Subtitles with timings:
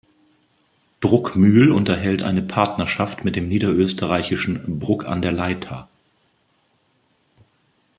[0.99, 5.89] Bruckmühl unterhält eine Partnerschaft mit dem niederösterreichischen Bruck an der Leitha.